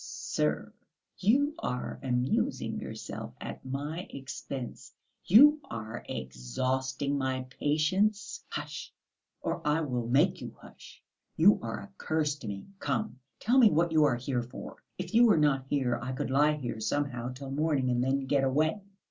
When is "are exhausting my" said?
5.69-7.41